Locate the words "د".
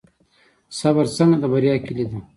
1.39-1.43